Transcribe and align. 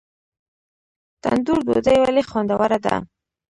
تندور 1.23 1.59
ډوډۍ 1.67 1.97
ولې 1.99 2.23
خوندوره 2.29 2.77
ده؟ 2.85 2.95